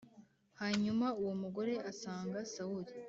hanyuma 0.61 1.07
uwo 1.21 1.33
mugore 1.41 1.73
asanga 1.91 2.37
sawuli 2.53 2.91